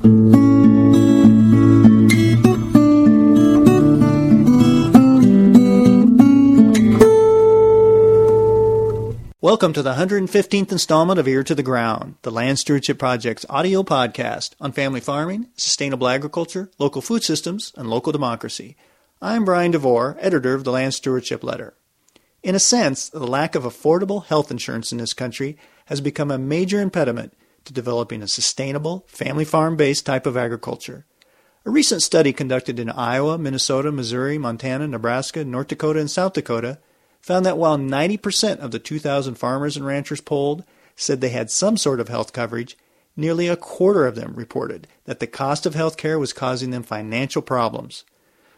Welcome 0.00 0.12
to 9.72 9.82
the 9.82 9.94
115th 9.94 10.70
installment 10.70 11.18
of 11.18 11.26
Ear 11.26 11.42
to 11.42 11.52
the 11.52 11.64
Ground, 11.64 12.14
the 12.22 12.30
Land 12.30 12.60
Stewardship 12.60 13.00
Project's 13.00 13.44
audio 13.50 13.82
podcast 13.82 14.52
on 14.60 14.70
family 14.70 15.00
farming, 15.00 15.48
sustainable 15.56 16.06
agriculture, 16.06 16.70
local 16.78 17.02
food 17.02 17.24
systems, 17.24 17.72
and 17.76 17.90
local 17.90 18.12
democracy. 18.12 18.76
I'm 19.20 19.44
Brian 19.44 19.72
DeVore, 19.72 20.16
editor 20.20 20.54
of 20.54 20.62
the 20.62 20.70
Land 20.70 20.94
Stewardship 20.94 21.42
Letter. 21.42 21.74
In 22.44 22.54
a 22.54 22.60
sense, 22.60 23.08
the 23.08 23.26
lack 23.26 23.56
of 23.56 23.64
affordable 23.64 24.26
health 24.26 24.52
insurance 24.52 24.92
in 24.92 24.98
this 24.98 25.12
country 25.12 25.58
has 25.86 26.00
become 26.00 26.30
a 26.30 26.38
major 26.38 26.80
impediment 26.80 27.34
to 27.68 27.74
developing 27.74 28.22
a 28.22 28.28
sustainable, 28.28 29.04
family 29.06 29.44
farm 29.44 29.76
based 29.76 30.04
type 30.04 30.26
of 30.26 30.36
agriculture. 30.36 31.04
A 31.66 31.70
recent 31.70 32.02
study 32.02 32.32
conducted 32.32 32.80
in 32.80 32.88
Iowa, 32.88 33.36
Minnesota, 33.36 33.92
Missouri, 33.92 34.38
Montana, 34.38 34.88
Nebraska, 34.88 35.44
North 35.44 35.68
Dakota, 35.68 36.00
and 36.00 36.10
South 36.10 36.32
Dakota 36.32 36.78
found 37.20 37.44
that 37.44 37.58
while 37.58 37.76
90% 37.76 38.58
of 38.58 38.70
the 38.70 38.78
2,000 38.78 39.34
farmers 39.34 39.76
and 39.76 39.84
ranchers 39.84 40.22
polled 40.22 40.64
said 40.96 41.20
they 41.20 41.28
had 41.28 41.50
some 41.50 41.76
sort 41.76 42.00
of 42.00 42.08
health 42.08 42.32
coverage, 42.32 42.76
nearly 43.16 43.48
a 43.48 43.56
quarter 43.56 44.06
of 44.06 44.14
them 44.14 44.32
reported 44.34 44.88
that 45.04 45.20
the 45.20 45.26
cost 45.26 45.66
of 45.66 45.74
health 45.74 45.98
care 45.98 46.18
was 46.18 46.32
causing 46.32 46.70
them 46.70 46.82
financial 46.82 47.42
problems. 47.42 48.04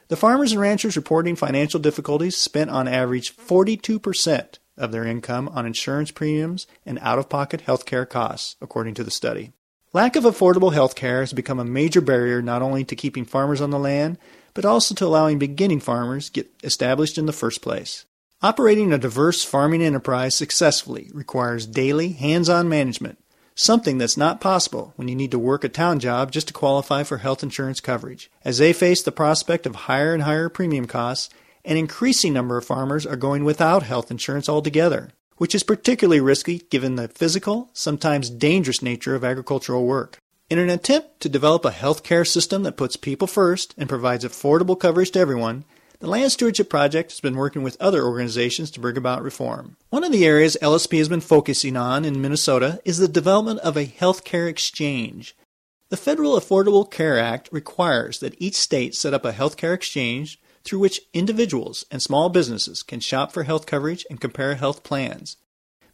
The 0.06 0.16
farmers 0.16 0.52
and 0.52 0.60
ranchers 0.60 0.94
reporting 0.94 1.34
financial 1.34 1.80
difficulties 1.80 2.36
spent 2.36 2.70
on 2.70 2.86
average 2.86 3.36
42% 3.36 4.58
of 4.80 4.90
their 4.90 5.04
income 5.04 5.48
on 5.50 5.66
insurance 5.66 6.10
premiums 6.10 6.66
and 6.84 6.98
out 7.00 7.18
of 7.18 7.28
pocket 7.28 7.60
health 7.60 7.86
care 7.86 8.06
costs, 8.06 8.56
according 8.60 8.94
to 8.94 9.04
the 9.04 9.10
study. 9.10 9.52
Lack 9.92 10.16
of 10.16 10.24
affordable 10.24 10.72
health 10.72 10.94
care 10.94 11.20
has 11.20 11.32
become 11.32 11.58
a 11.58 11.64
major 11.64 12.00
barrier 12.00 12.40
not 12.40 12.62
only 12.62 12.84
to 12.84 12.96
keeping 12.96 13.24
farmers 13.24 13.60
on 13.60 13.70
the 13.70 13.78
land, 13.78 14.18
but 14.54 14.64
also 14.64 14.94
to 14.94 15.04
allowing 15.04 15.38
beginning 15.38 15.80
farmers 15.80 16.30
get 16.30 16.50
established 16.62 17.18
in 17.18 17.26
the 17.26 17.32
first 17.32 17.60
place. 17.60 18.04
Operating 18.42 18.92
a 18.92 18.98
diverse 18.98 19.44
farming 19.44 19.82
enterprise 19.82 20.34
successfully 20.34 21.10
requires 21.12 21.66
daily, 21.66 22.12
hands 22.12 22.48
on 22.48 22.68
management, 22.68 23.18
something 23.54 23.98
that's 23.98 24.16
not 24.16 24.40
possible 24.40 24.92
when 24.96 25.08
you 25.08 25.14
need 25.14 25.30
to 25.32 25.38
work 25.38 25.62
a 25.64 25.68
town 25.68 25.98
job 25.98 26.32
just 26.32 26.48
to 26.48 26.54
qualify 26.54 27.02
for 27.02 27.18
health 27.18 27.42
insurance 27.42 27.80
coverage. 27.80 28.30
As 28.44 28.58
they 28.58 28.72
face 28.72 29.02
the 29.02 29.12
prospect 29.12 29.66
of 29.66 29.74
higher 29.74 30.14
and 30.14 30.22
higher 30.22 30.48
premium 30.48 30.86
costs, 30.86 31.28
an 31.64 31.76
increasing 31.76 32.32
number 32.32 32.56
of 32.56 32.64
farmers 32.64 33.06
are 33.06 33.16
going 33.16 33.44
without 33.44 33.82
health 33.82 34.10
insurance 34.10 34.48
altogether, 34.48 35.10
which 35.36 35.54
is 35.54 35.62
particularly 35.62 36.20
risky 36.20 36.58
given 36.70 36.96
the 36.96 37.08
physical, 37.08 37.70
sometimes 37.72 38.30
dangerous 38.30 38.82
nature 38.82 39.14
of 39.14 39.24
agricultural 39.24 39.84
work. 39.84 40.18
In 40.48 40.58
an 40.58 40.70
attempt 40.70 41.20
to 41.20 41.28
develop 41.28 41.64
a 41.64 41.70
health 41.70 42.02
care 42.02 42.24
system 42.24 42.64
that 42.64 42.76
puts 42.76 42.96
people 42.96 43.26
first 43.26 43.74
and 43.78 43.88
provides 43.88 44.24
affordable 44.24 44.78
coverage 44.78 45.12
to 45.12 45.20
everyone, 45.20 45.64
the 46.00 46.08
Land 46.08 46.32
Stewardship 46.32 46.70
Project 46.70 47.12
has 47.12 47.20
been 47.20 47.36
working 47.36 47.62
with 47.62 47.76
other 47.78 48.02
organizations 48.02 48.70
to 48.70 48.80
bring 48.80 48.96
about 48.96 49.22
reform. 49.22 49.76
One 49.90 50.02
of 50.02 50.12
the 50.12 50.24
areas 50.24 50.56
LSP 50.62 50.96
has 50.96 51.10
been 51.10 51.20
focusing 51.20 51.76
on 51.76 52.06
in 52.06 52.22
Minnesota 52.22 52.80
is 52.86 52.96
the 52.96 53.06
development 53.06 53.60
of 53.60 53.76
a 53.76 53.86
healthcare 53.86 54.48
exchange. 54.48 55.36
The 55.90 55.98
Federal 55.98 56.40
Affordable 56.40 56.90
Care 56.90 57.18
Act 57.18 57.50
requires 57.52 58.20
that 58.20 58.34
each 58.38 58.54
state 58.54 58.94
set 58.94 59.12
up 59.12 59.24
a 59.26 59.32
healthcare 59.32 59.74
exchange 59.74 60.40
through 60.64 60.78
which 60.78 61.00
individuals 61.12 61.84
and 61.90 62.02
small 62.02 62.28
businesses 62.28 62.82
can 62.82 63.00
shop 63.00 63.32
for 63.32 63.44
health 63.44 63.66
coverage 63.66 64.06
and 64.10 64.20
compare 64.20 64.54
health 64.54 64.82
plans. 64.82 65.36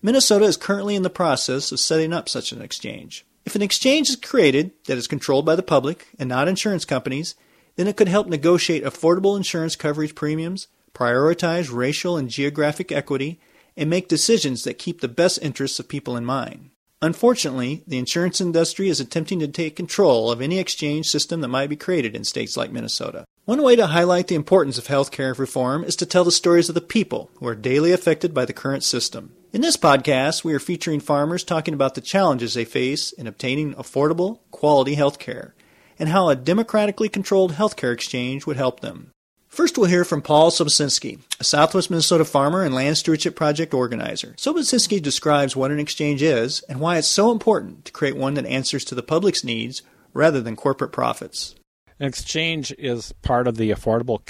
Minnesota 0.02 0.44
is 0.44 0.56
currently 0.56 0.94
in 0.94 1.02
the 1.02 1.10
process 1.10 1.72
of 1.72 1.80
setting 1.80 2.12
up 2.12 2.28
such 2.28 2.52
an 2.52 2.62
exchange. 2.62 3.24
If 3.44 3.54
an 3.54 3.62
exchange 3.62 4.10
is 4.10 4.16
created 4.16 4.72
that 4.86 4.98
is 4.98 5.06
controlled 5.06 5.46
by 5.46 5.56
the 5.56 5.62
public 5.62 6.08
and 6.18 6.28
not 6.28 6.48
insurance 6.48 6.84
companies, 6.84 7.34
then 7.76 7.86
it 7.86 7.96
could 7.96 8.08
help 8.08 8.26
negotiate 8.26 8.84
affordable 8.84 9.36
insurance 9.36 9.76
coverage 9.76 10.14
premiums, 10.14 10.66
prioritize 10.94 11.72
racial 11.72 12.16
and 12.16 12.28
geographic 12.28 12.90
equity, 12.90 13.38
and 13.76 13.90
make 13.90 14.08
decisions 14.08 14.64
that 14.64 14.78
keep 14.78 15.00
the 15.00 15.08
best 15.08 15.38
interests 15.42 15.78
of 15.78 15.88
people 15.88 16.16
in 16.16 16.24
mind. 16.24 16.70
Unfortunately, 17.02 17.84
the 17.86 17.98
insurance 17.98 18.40
industry 18.40 18.88
is 18.88 19.00
attempting 19.00 19.38
to 19.40 19.48
take 19.48 19.76
control 19.76 20.30
of 20.30 20.40
any 20.40 20.58
exchange 20.58 21.06
system 21.06 21.42
that 21.42 21.48
might 21.48 21.68
be 21.68 21.76
created 21.76 22.16
in 22.16 22.24
states 22.24 22.56
like 22.56 22.72
Minnesota. 22.72 23.26
One 23.46 23.62
way 23.62 23.76
to 23.76 23.86
highlight 23.86 24.26
the 24.26 24.34
importance 24.34 24.76
of 24.76 24.88
healthcare 24.88 25.38
reform 25.38 25.84
is 25.84 25.94
to 25.96 26.04
tell 26.04 26.24
the 26.24 26.32
stories 26.32 26.68
of 26.68 26.74
the 26.74 26.80
people 26.80 27.30
who 27.36 27.46
are 27.46 27.54
daily 27.54 27.92
affected 27.92 28.34
by 28.34 28.44
the 28.44 28.52
current 28.52 28.82
system. 28.82 29.36
In 29.52 29.60
this 29.60 29.76
podcast, 29.76 30.42
we 30.42 30.52
are 30.52 30.58
featuring 30.58 30.98
farmers 30.98 31.44
talking 31.44 31.72
about 31.72 31.94
the 31.94 32.00
challenges 32.00 32.54
they 32.54 32.64
face 32.64 33.12
in 33.12 33.28
obtaining 33.28 33.74
affordable, 33.74 34.40
quality 34.50 34.96
health 34.96 35.20
care 35.20 35.54
and 35.96 36.08
how 36.08 36.28
a 36.28 36.34
democratically 36.34 37.08
controlled 37.08 37.52
healthcare 37.52 37.92
exchange 37.92 38.46
would 38.46 38.56
help 38.56 38.80
them. 38.80 39.12
First, 39.46 39.78
we'll 39.78 39.88
hear 39.88 40.04
from 40.04 40.22
Paul 40.22 40.50
Sobocinski, 40.50 41.20
a 41.38 41.44
Southwest 41.44 41.88
Minnesota 41.88 42.24
farmer 42.24 42.64
and 42.64 42.74
land 42.74 42.98
stewardship 42.98 43.36
project 43.36 43.72
organizer. 43.72 44.34
Sobocinski 44.36 45.00
describes 45.00 45.54
what 45.54 45.70
an 45.70 45.78
exchange 45.78 46.20
is 46.20 46.62
and 46.68 46.80
why 46.80 46.98
it's 46.98 47.06
so 47.06 47.30
important 47.30 47.84
to 47.84 47.92
create 47.92 48.16
one 48.16 48.34
that 48.34 48.46
answers 48.46 48.84
to 48.86 48.96
the 48.96 49.04
public's 49.04 49.44
needs 49.44 49.82
rather 50.12 50.40
than 50.40 50.56
corporate 50.56 50.90
profits. 50.90 51.54
An 51.98 52.06
exchange 52.06 52.74
is 52.76 53.12
part 53.22 53.48
of 53.48 53.56
the 53.56 53.70
Affordable 53.70 54.20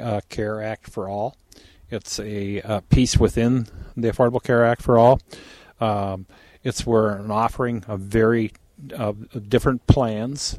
uh, 0.00 0.20
Care 0.28 0.62
Act 0.62 0.90
for 0.90 1.08
All. 1.08 1.34
It's 1.88 2.18
a, 2.18 2.58
a, 2.58 2.82
piece 2.82 3.16
within 3.16 3.68
the 3.96 4.10
Affordable 4.10 4.42
Care 4.42 4.66
Act 4.66 4.82
for 4.82 4.98
All. 4.98 5.20
Um, 5.80 6.26
it's 6.62 6.84
where 6.84 7.16
an 7.16 7.30
offering 7.30 7.84
of 7.88 8.00
very 8.00 8.52
uh, 8.94 9.12
different 9.48 9.86
plans 9.86 10.58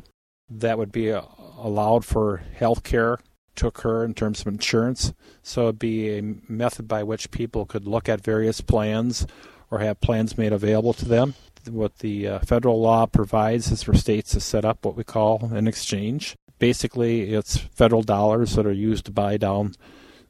that 0.50 0.80
would 0.80 0.92
be 0.92 1.12
uh, 1.12 1.22
allowed 1.60 2.04
for 2.06 2.38
health 2.56 2.84
care 2.84 3.20
to 3.58 3.68
occur 3.68 4.04
in 4.04 4.16
terms 4.16 4.42
of 4.42 4.48
insurance. 4.48 5.14
So 5.44 5.64
it'd 5.64 5.80
be 5.80 6.18
a 6.18 6.24
method 6.48 6.88
by 6.88 7.04
which 7.04 7.30
people 7.30 7.68
could 7.68 7.86
look 7.86 8.10
at 8.10 8.24
various 8.24 8.62
plans 8.62 9.28
or 9.70 9.80
have 9.80 10.02
plans 10.02 10.40
made 10.40 10.54
available 10.54 10.94
to 10.94 11.06
them. 11.06 11.36
What 11.70 12.00
the 12.00 12.28
uh, 12.28 12.40
federal 12.40 12.82
law 12.82 13.06
provides 13.06 13.70
is 13.72 13.84
for 13.84 13.94
states 13.94 14.32
to 14.32 14.40
set 14.40 14.66
up 14.66 14.86
what 14.86 14.96
we 14.96 15.04
call 15.04 15.50
an 15.54 15.68
exchange. 15.68 16.36
Basically, 16.60 17.34
it's 17.34 17.58
federal 17.58 18.04
dollars 18.04 18.56
that 18.56 18.66
are 18.66 18.72
used 18.72 19.06
to 19.06 19.12
buy 19.12 19.38
down 19.38 19.74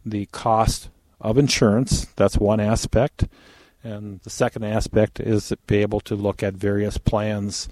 the 0.06 0.26
cost 0.28 0.90
of 1.20 1.38
insurance. 1.38 2.06
That's 2.16 2.38
one 2.38 2.60
aspect. 2.60 3.28
And 3.84 4.20
the 4.22 4.30
second 4.30 4.64
aspect 4.64 5.20
is 5.20 5.48
to 5.50 5.58
be 5.68 5.78
able 5.78 6.00
to 6.02 6.16
look 6.16 6.44
at 6.44 6.56
various 6.56 6.98
plans 6.98 7.70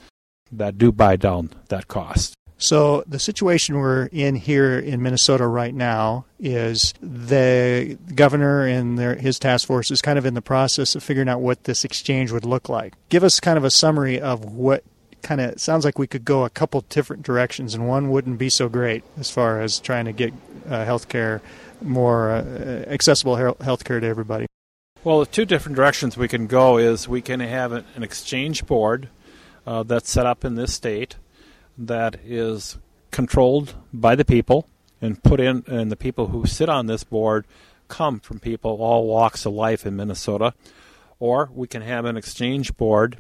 that 0.52 0.78
do 0.78 0.92
buy 0.92 1.16
down 1.16 1.52
that 1.70 1.88
cost. 1.88 2.36
So 2.58 3.04
the 3.06 3.20
situation 3.20 3.76
we're 3.76 4.06
in 4.14 4.36
here 4.36 4.80
in 4.80 5.02
Minnesota 5.02 5.46
right 5.46 5.76
now 5.76 6.26
is 6.40 6.94
the 7.02 7.98
governor 8.14 8.66
and 8.66 8.98
their, 8.98 9.16
his 9.16 9.40
task 9.40 9.68
force 9.68 9.92
is 9.92 10.02
kind 10.02 10.18
of 10.18 10.26
in 10.26 10.36
the 10.36 10.42
process 10.42 10.96
of 10.96 11.04
figuring 11.04 11.28
out 11.28 11.42
what 11.42 11.66
this 11.66 11.84
exchange 11.84 12.32
would 12.32 12.46
look 12.46 12.70
like. 12.70 12.94
Give 13.10 13.26
us 13.26 13.42
kind 13.42 13.58
of 13.58 13.66
a 13.66 13.70
summary 13.70 14.22
of 14.22 14.46
what 14.46 14.86
kind 15.26 15.42
of 15.42 15.60
sounds 15.60 15.84
like 15.84 15.98
we 15.98 16.06
could 16.06 16.24
go 16.24 16.46
a 16.46 16.50
couple 16.52 16.82
different 16.88 17.24
directions, 17.24 17.74
and 17.74 17.88
one 17.88 18.12
wouldn't 18.12 18.38
be 18.38 18.50
so 18.50 18.70
great 18.70 19.04
as 19.18 19.32
far 19.32 19.60
as 19.60 19.80
trying 19.80 20.06
to 20.06 20.12
get 20.14 20.32
uh, 20.70 20.86
healthcare 20.86 21.42
more 21.82 22.30
uh, 22.30 22.86
accessible 22.88 23.36
healthcare 23.36 24.00
to 24.00 24.06
everybody. 24.06 24.46
Well, 25.04 25.20
the 25.20 25.26
two 25.26 25.46
different 25.46 25.76
directions 25.76 26.16
we 26.16 26.28
can 26.28 26.46
go 26.46 26.78
is 26.78 27.08
we 27.08 27.22
can 27.22 27.40
have 27.40 27.72
an 27.72 28.04
exchange 28.04 28.68
board 28.68 29.10
uh, 29.66 29.82
that's 29.82 30.12
set 30.12 30.28
up 30.28 30.46
in 30.46 30.56
this 30.56 30.74
state 30.74 31.16
that 31.76 32.18
is 32.24 32.78
controlled 33.10 33.74
by 33.92 34.16
the 34.16 34.26
people 34.26 34.68
and 35.02 35.22
put 35.24 35.40
in, 35.40 35.64
and 35.66 35.92
the 35.92 35.96
people 35.96 36.28
who 36.28 36.46
sit 36.46 36.70
on 36.70 36.86
this 36.86 37.04
board 37.04 37.46
come 37.88 38.20
from 38.20 38.40
people 38.40 38.78
all 38.80 39.08
walks 39.08 39.46
of 39.46 39.54
life 39.54 39.88
in 39.88 39.96
Minnesota. 39.96 40.54
Or 41.20 41.50
we 41.52 41.68
can 41.68 41.82
have 41.82 42.06
an 42.06 42.16
exchange 42.16 42.78
board 42.78 43.18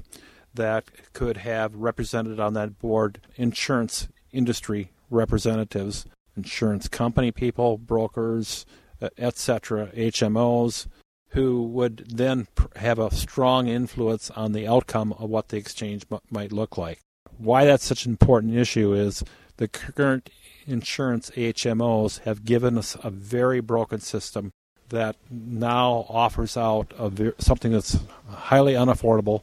that 0.56 0.86
could 1.14 1.38
have 1.38 1.76
represented 1.76 2.40
on 2.40 2.54
that 2.54 2.80
board 2.80 3.20
insurance 3.36 4.08
industry 4.31 4.92
representatives, 5.10 6.06
insurance 6.36 6.88
company 6.88 7.31
people, 7.31 7.78
brokers, 7.78 8.66
uh, 9.02 9.10
etc., 9.18 9.88
HMOs, 9.96 10.88
who 11.30 11.63
would 11.63 12.06
then 12.10 12.48
have 12.78 13.00
a 13.00 13.13
strong 13.13 13.68
influence 13.68 14.31
on 14.31 14.54
the 14.54 14.68
outcome 14.68 15.13
of 15.13 15.30
what 15.30 15.50
the 15.50 15.57
exchange 15.57 16.06
m- 16.12 16.19
might 16.30 16.52
look 16.52 16.78
like. 16.78 17.00
Why 17.38 17.66
that's 17.66 17.84
such 17.84 18.06
an 18.06 18.12
important 18.12 18.56
issue 18.56 18.94
is 18.94 19.24
the 19.58 19.68
current 19.68 20.30
insurance 20.66 21.30
HMOs 21.31 22.19
have 22.19 22.46
given 22.46 22.78
us 22.78 22.98
a 23.04 23.10
very 23.10 23.60
broken 23.60 24.00
system 24.00 24.51
that 24.90 25.16
now 25.30 26.06
offers 26.10 26.56
out 26.56 26.94
ver- 26.98 27.36
something 27.38 27.72
that's 27.72 27.98
highly 28.30 28.74
unaffordable 28.74 29.42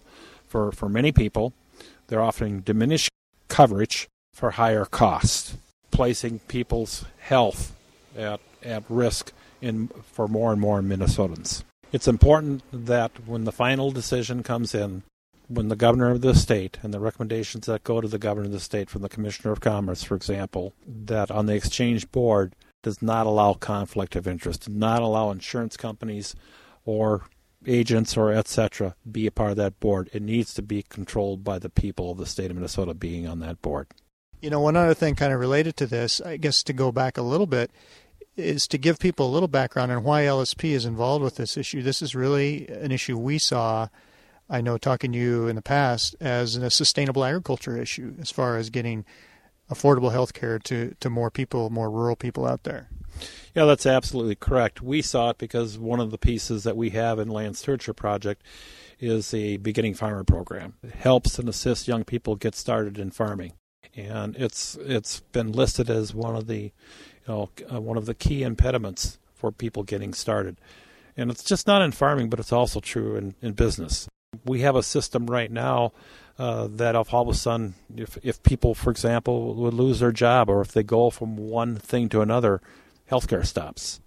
for, 0.52 0.70
for 0.70 0.88
many 0.88 1.10
people. 1.10 1.54
They're 2.08 2.22
offering 2.22 2.60
diminished 2.60 3.10
coverage 3.48 4.06
for 4.34 4.52
higher 4.52 4.84
costs, 4.84 5.56
placing 5.90 6.40
people's 6.40 7.06
health 7.18 7.74
at, 8.16 8.40
at 8.62 8.84
risk 8.88 9.32
in, 9.62 9.88
for 10.12 10.28
more 10.28 10.52
and 10.52 10.60
more 10.60 10.82
Minnesotans. 10.82 11.64
It's 11.90 12.06
important 12.06 12.62
that 12.70 13.12
when 13.26 13.44
the 13.44 13.52
final 13.52 13.90
decision 13.90 14.42
comes 14.42 14.74
in, 14.74 15.02
when 15.48 15.68
the 15.68 15.76
governor 15.76 16.10
of 16.10 16.20
the 16.20 16.34
state 16.34 16.78
and 16.82 16.92
the 16.92 17.00
recommendations 17.00 17.66
that 17.66 17.84
go 17.84 18.00
to 18.00 18.08
the 18.08 18.18
governor 18.18 18.46
of 18.46 18.52
the 18.52 18.60
state 18.60 18.90
from 18.90 19.02
the 19.02 19.08
commissioner 19.08 19.52
of 19.52 19.60
commerce, 19.60 20.02
for 20.02 20.14
example, 20.14 20.74
that 20.86 21.30
on 21.30 21.46
the 21.46 21.54
exchange 21.54 22.10
board 22.12 22.54
does 22.82 23.00
not 23.00 23.26
allow 23.26 23.54
conflict 23.54 24.16
of 24.16 24.26
interest, 24.26 24.68
not 24.68 25.02
allow 25.02 25.30
insurance 25.30 25.76
companies 25.76 26.34
or 26.84 27.22
agents 27.66 28.16
or 28.16 28.32
etc. 28.32 28.94
be 29.10 29.26
a 29.26 29.30
part 29.30 29.50
of 29.50 29.56
that 29.56 29.80
board. 29.80 30.10
It 30.12 30.22
needs 30.22 30.54
to 30.54 30.62
be 30.62 30.82
controlled 30.82 31.44
by 31.44 31.58
the 31.58 31.70
people 31.70 32.10
of 32.10 32.18
the 32.18 32.26
state 32.26 32.50
of 32.50 32.56
Minnesota 32.56 32.94
being 32.94 33.26
on 33.26 33.40
that 33.40 33.62
board. 33.62 33.88
You 34.40 34.50
know, 34.50 34.60
one 34.60 34.76
other 34.76 34.94
thing 34.94 35.14
kind 35.14 35.32
of 35.32 35.38
related 35.38 35.76
to 35.76 35.86
this, 35.86 36.20
I 36.20 36.36
guess 36.36 36.62
to 36.64 36.72
go 36.72 36.90
back 36.90 37.16
a 37.16 37.22
little 37.22 37.46
bit, 37.46 37.70
is 38.36 38.66
to 38.68 38.78
give 38.78 38.98
people 38.98 39.28
a 39.28 39.30
little 39.30 39.48
background 39.48 39.92
on 39.92 40.02
why 40.02 40.22
LSP 40.22 40.70
is 40.70 40.84
involved 40.84 41.22
with 41.22 41.36
this 41.36 41.56
issue. 41.56 41.82
This 41.82 42.02
is 42.02 42.14
really 42.14 42.66
an 42.68 42.90
issue 42.90 43.16
we 43.16 43.38
saw, 43.38 43.88
I 44.50 44.60
know, 44.60 44.78
talking 44.78 45.12
to 45.12 45.18
you 45.18 45.46
in 45.48 45.56
the 45.56 45.62
past, 45.62 46.16
as 46.20 46.56
a 46.56 46.70
sustainable 46.70 47.24
agriculture 47.24 47.76
issue 47.76 48.14
as 48.20 48.30
far 48.30 48.56
as 48.56 48.70
getting 48.70 49.04
affordable 49.72 50.12
health 50.12 50.32
care 50.34 50.58
to, 50.60 50.94
to 51.00 51.10
more 51.10 51.30
people, 51.30 51.70
more 51.70 51.90
rural 51.90 52.16
people 52.16 52.46
out 52.46 52.64
there. 52.64 52.88
Yeah, 53.54 53.66
that's 53.66 53.86
absolutely 53.86 54.36
correct. 54.36 54.80
We 54.80 55.02
saw 55.02 55.30
it 55.30 55.38
because 55.38 55.78
one 55.78 56.00
of 56.00 56.10
the 56.10 56.18
pieces 56.18 56.64
that 56.64 56.76
we 56.76 56.90
have 56.90 57.18
in 57.18 57.28
Land 57.28 57.56
Stewardship 57.56 57.96
Project 57.96 58.42
is 58.98 59.30
the 59.30 59.58
beginning 59.58 59.94
farmer 59.94 60.24
program. 60.24 60.74
It 60.82 60.94
helps 60.94 61.38
and 61.38 61.48
assists 61.48 61.86
young 61.86 62.04
people 62.04 62.36
get 62.36 62.54
started 62.54 62.98
in 62.98 63.10
farming 63.10 63.52
and 63.94 64.36
it's 64.36 64.76
it's 64.82 65.20
been 65.20 65.52
listed 65.52 65.90
as 65.90 66.14
one 66.14 66.36
of 66.36 66.46
the 66.46 66.60
you 66.60 66.72
know 67.28 67.50
uh, 67.72 67.80
one 67.80 67.96
of 67.96 68.06
the 68.06 68.14
key 68.14 68.42
impediments 68.42 69.18
for 69.34 69.50
people 69.50 69.82
getting 69.82 70.14
started. 70.14 70.56
And 71.16 71.30
it's 71.30 71.44
just 71.44 71.66
not 71.66 71.82
in 71.82 71.92
farming, 71.92 72.30
but 72.30 72.40
it's 72.40 72.52
also 72.52 72.80
true 72.80 73.16
in, 73.16 73.34
in 73.42 73.52
business. 73.52 74.08
We 74.46 74.60
have 74.62 74.76
a 74.76 74.82
system 74.82 75.26
right 75.26 75.50
now 75.50 75.92
uh, 76.38 76.68
that 76.70 76.94
if 76.94 77.12
all 77.12 77.22
of 77.22 77.28
a 77.28 77.34
sudden, 77.34 77.74
if, 77.96 78.18
if 78.22 78.42
people, 78.42 78.74
for 78.74 78.90
example, 78.90 79.54
would 79.54 79.74
lose 79.74 80.00
their 80.00 80.12
job 80.12 80.48
or 80.48 80.60
if 80.60 80.72
they 80.72 80.82
go 80.82 81.10
from 81.10 81.36
one 81.36 81.76
thing 81.76 82.08
to 82.10 82.20
another, 82.20 82.60
healthcare 83.10 83.46
stops. 83.46 84.00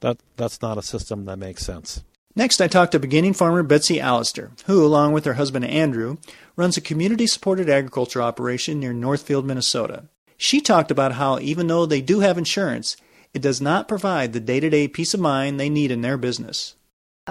That 0.00 0.18
that's 0.36 0.60
not 0.60 0.78
a 0.78 0.82
system 0.82 1.24
that 1.24 1.38
makes 1.38 1.64
sense. 1.64 2.02
Next, 2.34 2.60
I 2.60 2.68
talked 2.68 2.92
to 2.92 2.98
beginning 2.98 3.32
farmer 3.32 3.62
Betsy 3.62 3.98
Allister, 3.98 4.50
who, 4.66 4.84
along 4.84 5.14
with 5.14 5.24
her 5.24 5.34
husband 5.34 5.64
Andrew, 5.64 6.18
runs 6.54 6.76
a 6.76 6.82
community 6.82 7.26
supported 7.26 7.70
agriculture 7.70 8.20
operation 8.20 8.78
near 8.78 8.92
Northfield, 8.92 9.46
Minnesota. 9.46 10.04
She 10.36 10.60
talked 10.60 10.90
about 10.90 11.12
how, 11.12 11.38
even 11.38 11.66
though 11.66 11.86
they 11.86 12.02
do 12.02 12.20
have 12.20 12.36
insurance, 12.36 12.96
it 13.32 13.40
does 13.40 13.60
not 13.60 13.88
provide 13.88 14.32
the 14.32 14.40
day 14.40 14.60
to 14.60 14.68
day 14.68 14.86
peace 14.86 15.14
of 15.14 15.20
mind 15.20 15.58
they 15.58 15.70
need 15.70 15.90
in 15.90 16.02
their 16.02 16.18
business. 16.18 16.74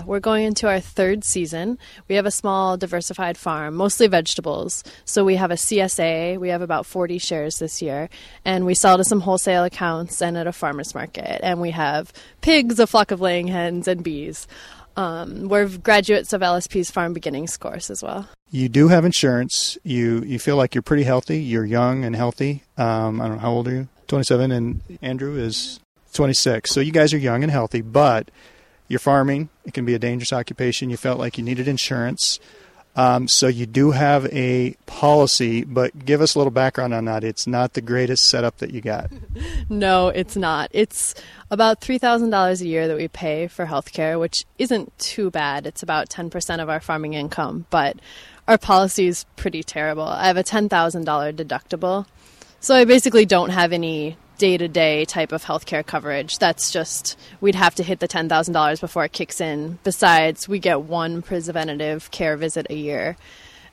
We're 0.03 0.19
going 0.19 0.43
into 0.43 0.67
our 0.67 0.81
third 0.81 1.23
season. 1.23 1.77
We 2.09 2.15
have 2.15 2.25
a 2.25 2.31
small 2.31 2.75
diversified 2.75 3.37
farm, 3.37 3.75
mostly 3.75 4.07
vegetables. 4.07 4.83
So 5.05 5.23
we 5.23 5.37
have 5.37 5.51
a 5.51 5.55
CSA. 5.55 6.37
We 6.37 6.49
have 6.49 6.61
about 6.61 6.85
40 6.85 7.17
shares 7.17 7.59
this 7.59 7.81
year. 7.81 8.09
And 8.43 8.65
we 8.65 8.73
sell 8.73 8.97
to 8.97 9.05
some 9.05 9.21
wholesale 9.21 9.63
accounts 9.63 10.21
and 10.21 10.37
at 10.37 10.47
a 10.47 10.51
farmer's 10.51 10.93
market. 10.93 11.39
And 11.43 11.61
we 11.61 11.71
have 11.71 12.11
pigs, 12.41 12.77
a 12.79 12.87
flock 12.87 13.11
of 13.11 13.21
laying 13.21 13.47
hens, 13.47 13.87
and 13.87 14.03
bees. 14.03 14.47
Um, 14.97 15.47
we're 15.47 15.67
graduates 15.67 16.33
of 16.33 16.41
LSP's 16.41 16.91
Farm 16.91 17.13
Beginnings 17.13 17.55
course 17.55 17.89
as 17.89 18.03
well. 18.03 18.27
You 18.51 18.67
do 18.67 18.89
have 18.89 19.05
insurance. 19.05 19.77
You 19.83 20.21
you 20.21 20.39
feel 20.39 20.55
like 20.55 20.75
you're 20.75 20.81
pretty 20.81 21.03
healthy. 21.03 21.39
You're 21.41 21.65
young 21.65 22.05
and 22.05 22.15
healthy. 22.15 22.63
Um, 22.77 23.19
I 23.21 23.27
don't 23.27 23.35
know 23.35 23.41
how 23.41 23.51
old 23.51 23.67
are 23.67 23.73
you? 23.73 23.87
27, 24.07 24.51
and 24.51 24.81
Andrew 25.01 25.37
is 25.37 25.79
26. 26.13 26.71
So 26.71 26.79
you 26.79 26.91
guys 26.91 27.13
are 27.13 27.17
young 27.17 27.43
and 27.43 27.51
healthy, 27.51 27.81
but 27.81 28.29
you're 28.87 28.99
farming. 28.99 29.49
It 29.65 29.73
can 29.73 29.85
be 29.85 29.93
a 29.93 29.99
dangerous 29.99 30.33
occupation. 30.33 30.89
You 30.89 30.97
felt 30.97 31.19
like 31.19 31.37
you 31.37 31.43
needed 31.43 31.67
insurance. 31.67 32.39
Um, 32.97 33.27
so 33.27 33.47
you 33.47 33.65
do 33.65 33.91
have 33.91 34.25
a 34.27 34.75
policy, 34.85 35.65
but 35.65 36.05
give 36.05 36.21
us 36.21 36.35
a 36.35 36.39
little 36.39 36.51
background 36.51 36.93
on 36.93 37.05
that. 37.05 37.25
It's 37.25 37.45
not 37.45 37.73
the 37.73 37.81
greatest 37.81 38.27
setup 38.27 38.57
that 38.59 38.71
you 38.71 38.79
got. 38.79 39.11
no, 39.69 40.07
it's 40.07 40.37
not. 40.37 40.69
It's 40.71 41.13
about 41.51 41.81
$3,000 41.81 42.61
a 42.61 42.65
year 42.65 42.87
that 42.87 42.95
we 42.95 43.09
pay 43.09 43.47
for 43.47 43.65
healthcare, 43.65 44.17
which 44.17 44.45
isn't 44.57 44.97
too 44.97 45.29
bad. 45.29 45.67
It's 45.67 45.83
about 45.83 46.09
10% 46.09 46.61
of 46.61 46.69
our 46.69 46.79
farming 46.79 47.13
income, 47.15 47.65
but 47.69 47.97
our 48.47 48.57
policy 48.57 49.07
is 49.07 49.25
pretty 49.35 49.61
terrible. 49.61 50.03
I 50.03 50.27
have 50.27 50.37
a 50.37 50.43
$10,000 50.43 50.69
deductible. 51.33 52.05
So 52.61 52.75
I 52.75 52.85
basically 52.85 53.25
don't 53.25 53.49
have 53.49 53.73
any 53.73 54.17
day 54.37 54.57
to 54.57 54.67
day 54.67 55.05
type 55.05 55.31
of 55.31 55.43
healthcare 55.43 55.85
coverage. 55.85 56.37
That's 56.37 56.71
just, 56.71 57.17
we'd 57.41 57.55
have 57.55 57.75
to 57.75 57.83
hit 57.83 57.99
the 57.99 58.07
$10,000 58.07 58.81
before 58.81 59.05
it 59.05 59.11
kicks 59.11 59.41
in. 59.41 59.79
Besides, 59.83 60.47
we 60.47 60.59
get 60.59 60.81
one 60.81 61.21
preventative 61.21 62.11
care 62.11 62.37
visit 62.37 62.67
a 62.69 62.75
year. 62.75 63.17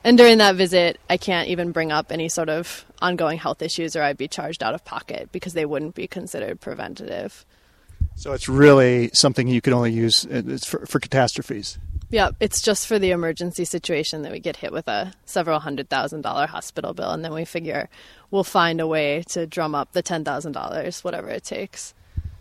And 0.03 0.17
during 0.17 0.39
that 0.39 0.55
visit, 0.55 0.99
I 1.09 1.17
can't 1.17 1.47
even 1.47 1.71
bring 1.71 1.91
up 1.91 2.11
any 2.11 2.27
sort 2.27 2.49
of 2.49 2.85
ongoing 3.01 3.37
health 3.37 3.61
issues 3.61 3.95
or 3.95 4.03
I'd 4.03 4.17
be 4.17 4.27
charged 4.27 4.61
out 4.61 4.73
of 4.73 4.83
pocket 4.83 5.29
because 5.31 5.53
they 5.53 5.65
wouldn't 5.65 5.95
be 5.95 6.07
considered 6.07 6.59
preventative. 6.59 7.45
So 8.15 8.33
it's 8.33 8.49
really 8.49 9.09
something 9.13 9.47
you 9.47 9.61
could 9.61 9.73
only 9.73 9.91
use 9.91 10.25
uh, 10.25 10.57
for, 10.63 10.85
for 10.85 10.99
catastrophes. 10.99 11.79
Yeah, 12.13 12.29
it's 12.39 12.61
just 12.61 12.85
for 12.85 12.99
the 12.99 13.09
emergency 13.09 13.65
situation 13.65 14.21
that 14.21 14.31
we 14.31 14.39
get 14.39 14.57
hit 14.57 14.71
with 14.71 14.87
a 14.87 15.13
several 15.25 15.59
hundred 15.59 15.89
thousand 15.89 16.21
dollar 16.21 16.45
hospital 16.45 16.93
bill, 16.93 17.09
and 17.09 17.25
then 17.25 17.33
we 17.33 17.43
figure 17.43 17.89
we'll 18.29 18.43
find 18.43 18.79
a 18.79 18.85
way 18.85 19.23
to 19.29 19.47
drum 19.47 19.73
up 19.73 19.93
the 19.93 20.03
ten 20.03 20.23
thousand 20.23 20.51
dollars, 20.51 21.03
whatever 21.03 21.29
it 21.29 21.43
takes. 21.43 21.95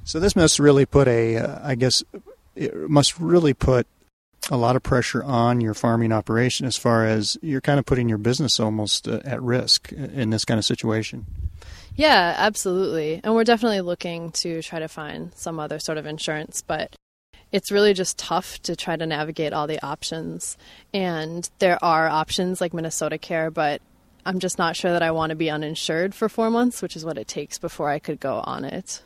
So 0.05 0.21
this 0.21 0.37
must 0.37 0.59
really 0.59 0.85
put 0.85 1.09
a, 1.09 1.39
uh, 1.39 1.59
I 1.63 1.75
guess, 1.75 2.05
it 2.55 2.91
must 2.91 3.19
really 3.19 3.55
put 3.55 3.87
a 4.51 4.59
lot 4.59 4.77
of 4.77 4.83
pressure 4.83 5.25
on 5.25 5.63
your 5.63 5.73
farming 5.73 6.13
operation 6.13 6.67
as 6.67 6.77
far 6.77 7.07
as 7.07 7.39
you're 7.41 7.63
kind 7.63 7.79
of 7.79 7.87
putting 7.87 8.11
your 8.11 8.19
business 8.19 8.61
almost 8.61 9.09
uh, 9.09 9.21
at 9.25 9.41
risk 9.41 9.91
in 9.91 10.29
this 10.29 10.45
kind 10.45 10.59
of 10.59 10.67
situation. 10.67 11.25
Yeah, 11.97 12.35
absolutely. 12.37 13.23
And 13.25 13.35
we're 13.35 13.45
definitely 13.45 13.81
looking 13.81 14.33
to 14.33 14.61
try 14.61 14.81
to 14.81 14.89
find 14.89 15.33
some 15.35 15.59
other 15.59 15.79
sort 15.79 15.97
of 15.97 16.05
insurance, 16.05 16.61
but 16.61 16.95
it's 17.53 17.71
really 17.71 17.93
just 17.93 18.19
tough 18.19 18.61
to 18.63 18.75
try 18.75 18.97
to 18.97 19.07
navigate 19.07 19.53
all 19.53 19.67
the 19.67 19.85
options. 19.85 20.57
And 20.93 21.49
there 21.59 21.83
are 21.85 22.09
options 22.09 22.61
like 22.61 22.73
Minnesota 22.73 23.19
Care, 23.19 23.51
but 23.51 23.83
I'm 24.25 24.39
just 24.39 24.59
not 24.59 24.75
sure 24.75 24.93
that 24.93 25.03
I 25.03 25.11
want 25.11 25.31
to 25.31 25.37
be 25.37 25.51
uninsured 25.51 26.15
for 26.15 26.29
four 26.29 26.51
months, 26.51 26.81
which 26.81 26.97
is 26.97 27.05
what 27.05 27.19
it 27.19 27.29
takes 27.29 27.59
before 27.59 27.91
I 27.91 27.99
could 27.99 28.21
go 28.21 28.41
on 28.45 28.65
it. 28.65 29.03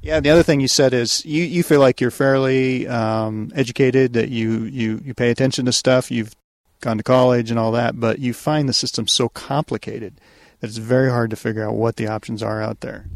Yeah, 0.00 0.20
the 0.20 0.30
other 0.30 0.42
thing 0.42 0.60
you 0.60 0.68
said 0.68 0.94
is 0.94 1.24
you, 1.24 1.44
you 1.44 1.62
feel 1.62 1.80
like 1.80 2.00
you're 2.00 2.10
fairly 2.10 2.86
um, 2.88 3.52
educated, 3.54 4.14
that 4.14 4.30
you, 4.30 4.64
you, 4.64 5.00
you 5.04 5.14
pay 5.14 5.30
attention 5.30 5.66
to 5.66 5.72
stuff, 5.72 6.10
you've 6.10 6.34
gone 6.80 6.96
to 6.98 7.02
college 7.02 7.50
and 7.50 7.58
all 7.58 7.72
that, 7.72 7.98
but 7.98 8.18
you 8.18 8.32
find 8.32 8.68
the 8.68 8.72
system 8.72 9.06
so 9.06 9.28
complicated 9.28 10.20
that 10.60 10.68
it's 10.68 10.78
very 10.78 11.10
hard 11.10 11.30
to 11.30 11.36
figure 11.36 11.66
out 11.66 11.74
what 11.74 11.96
the 11.96 12.06
options 12.06 12.42
are 12.42 12.62
out 12.62 12.80
there. 12.80 13.06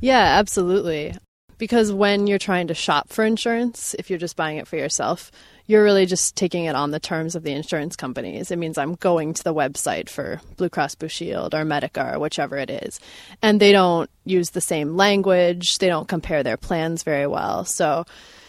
Yeah, 0.00 0.38
absolutely. 0.38 1.14
Because 1.58 1.92
when 1.92 2.26
you're 2.26 2.38
trying 2.38 2.68
to 2.68 2.74
shop 2.74 3.08
for 3.10 3.24
insurance, 3.24 3.94
if 3.98 4.08
you're 4.08 4.18
just 4.18 4.36
buying 4.36 4.58
it 4.58 4.68
for 4.68 4.76
yourself, 4.76 5.30
you're 5.66 5.84
really 5.84 6.06
just 6.06 6.34
taking 6.34 6.64
it 6.64 6.74
on 6.74 6.92
the 6.92 7.00
terms 7.00 7.34
of 7.34 7.42
the 7.42 7.52
insurance 7.52 7.94
companies. 7.94 8.50
It 8.50 8.58
means 8.58 8.78
I'm 8.78 8.94
going 8.94 9.34
to 9.34 9.44
the 9.44 9.54
website 9.54 10.08
for 10.08 10.40
Blue 10.56 10.70
Cross 10.70 10.94
Blue 10.94 11.08
Shield 11.08 11.54
or 11.54 11.64
Medica 11.64 12.14
or 12.14 12.18
whichever 12.18 12.56
it 12.56 12.70
is. 12.70 13.00
And 13.42 13.60
they 13.60 13.70
don't 13.72 14.08
use 14.24 14.50
the 14.50 14.62
same 14.62 14.96
language, 14.96 15.78
they 15.78 15.88
don't 15.88 16.08
compare 16.08 16.42
their 16.42 16.56
plans 16.56 17.02
very 17.02 17.26
well. 17.26 17.66
So 17.66 18.04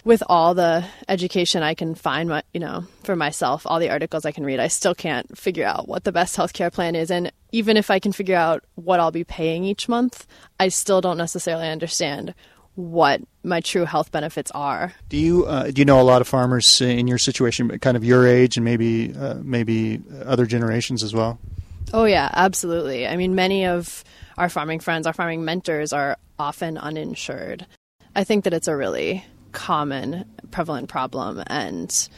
with 0.05 0.23
all 0.27 0.53
the 0.53 0.85
education 1.09 1.61
I 1.61 1.73
can 1.73 1.93
find, 1.93 2.29
my, 2.29 2.43
you 2.53 2.59
know, 2.61 2.85
for 3.03 3.17
myself, 3.17 3.63
all 3.65 3.79
the 3.79 3.89
articles 3.89 4.25
I 4.25 4.31
can 4.31 4.45
read, 4.45 4.59
I 4.59 4.69
still 4.69 4.95
can't 4.95 5.37
figure 5.37 5.65
out 5.65 5.89
what 5.89 6.05
the 6.05 6.13
best 6.13 6.37
healthcare 6.37 6.71
plan 6.71 6.95
is. 6.95 7.11
And 7.11 7.33
even 7.51 7.75
if 7.75 7.91
I 7.91 7.99
can 7.99 8.13
figure 8.13 8.37
out 8.37 8.63
what 8.75 9.01
I'll 9.01 9.11
be 9.11 9.25
paying 9.25 9.65
each 9.65 9.89
month, 9.89 10.25
I 10.59 10.69
still 10.69 11.01
don't 11.01 11.17
necessarily 11.17 11.67
understand 11.67 12.33
what 12.75 13.21
my 13.43 13.61
true 13.61 13.85
health 13.85 14.11
benefits 14.11 14.51
are. 14.51 14.93
Do 15.09 15.17
you 15.17 15.45
uh, 15.45 15.71
do 15.71 15.81
you 15.81 15.85
know 15.85 15.99
a 15.99 16.03
lot 16.03 16.21
of 16.21 16.27
farmers 16.27 16.81
in 16.81 17.07
your 17.07 17.17
situation, 17.17 17.67
kind 17.79 17.97
of 17.97 18.03
your 18.03 18.27
age, 18.27 18.57
and 18.57 18.63
maybe 18.63 19.13
uh, 19.13 19.35
maybe 19.41 20.01
other 20.25 20.45
generations 20.45 21.03
as 21.03 21.13
well? 21.13 21.39
Oh 21.93 22.05
yeah, 22.05 22.29
absolutely. 22.33 23.07
I 23.07 23.17
mean, 23.17 23.35
many 23.35 23.65
of 23.65 24.03
our 24.37 24.49
farming 24.49 24.79
friends, 24.79 25.07
our 25.07 25.13
farming 25.13 25.43
mentors, 25.43 25.91
are 25.93 26.17
often 26.37 26.77
uninsured. 26.77 27.65
I 28.15 28.23
think 28.23 28.43
that 28.43 28.53
it's 28.53 28.67
a 28.67 28.75
really 28.75 29.25
common, 29.51 30.25
prevalent 30.51 30.89
problem, 30.89 31.43
and 31.47 32.09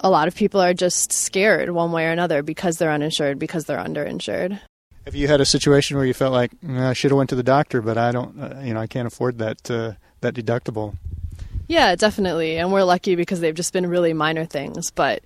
a 0.00 0.10
lot 0.10 0.28
of 0.28 0.34
people 0.34 0.60
are 0.60 0.74
just 0.74 1.12
scared 1.12 1.70
one 1.70 1.92
way 1.92 2.06
or 2.06 2.10
another 2.10 2.42
because 2.42 2.78
they're 2.78 2.90
uninsured, 2.90 3.38
because 3.38 3.64
they're 3.66 3.78
underinsured. 3.78 4.60
Have 5.06 5.14
you 5.14 5.28
had 5.28 5.40
a 5.40 5.46
situation 5.46 5.96
where 5.96 6.06
you 6.06 6.14
felt 6.14 6.32
like 6.32 6.52
mm, 6.60 6.78
I 6.78 6.92
should 6.92 7.10
have 7.10 7.18
went 7.18 7.30
to 7.30 7.36
the 7.36 7.42
doctor, 7.42 7.80
but 7.80 7.96
I 7.96 8.12
don't, 8.12 8.38
uh, 8.38 8.60
you 8.62 8.74
know, 8.74 8.80
I 8.80 8.86
can't 8.86 9.06
afford 9.06 9.38
that 9.38 9.70
uh, 9.70 9.92
that 10.20 10.34
deductible? 10.34 10.94
Yeah, 11.68 11.94
definitely. 11.94 12.58
And 12.58 12.72
we're 12.72 12.84
lucky 12.84 13.14
because 13.14 13.40
they've 13.40 13.54
just 13.54 13.72
been 13.72 13.86
really 13.86 14.12
minor 14.12 14.44
things, 14.44 14.90
but 14.90 15.22